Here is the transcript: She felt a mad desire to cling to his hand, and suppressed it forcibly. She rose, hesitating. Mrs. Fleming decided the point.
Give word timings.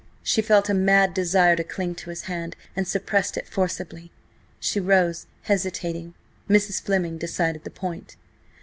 She 0.23 0.41
felt 0.41 0.67
a 0.67 0.73
mad 0.73 1.13
desire 1.13 1.55
to 1.55 1.63
cling 1.63 1.93
to 1.93 2.09
his 2.09 2.23
hand, 2.23 2.55
and 2.75 2.87
suppressed 2.87 3.37
it 3.37 3.47
forcibly. 3.47 4.09
She 4.59 4.79
rose, 4.79 5.27
hesitating. 5.43 6.15
Mrs. 6.49 6.81
Fleming 6.81 7.19
decided 7.19 7.65
the 7.65 7.69
point. 7.69 8.15